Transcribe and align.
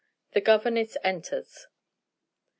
The 0.33 0.41
Governess 0.41 0.97
Enters. 1.03 1.67
Mr. 1.67 1.67